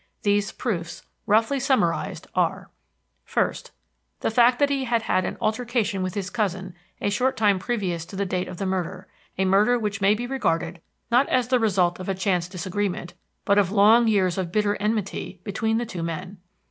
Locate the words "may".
10.01-10.15